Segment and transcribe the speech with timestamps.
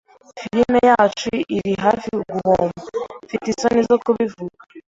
[0.39, 2.83] Firime yacu iri hafi guhomba,
[3.23, 4.57] mfite isoni zo kubivuga.